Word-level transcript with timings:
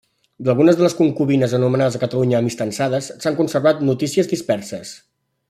D’algunes 0.45 0.77
de 0.77 0.83
les 0.85 0.95
concubines, 1.01 1.53
anomenades 1.57 1.97
a 1.99 2.01
Catalunya 2.05 2.39
amistançades, 2.45 3.11
s’han 3.27 3.39
conservat 3.43 3.85
notícies 3.93 4.33
disperses. 4.35 4.97